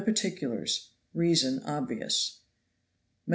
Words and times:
particulars: 0.03 0.89
reason 1.13 1.61
obvious. 1.63 2.39
Mem. 3.27 3.29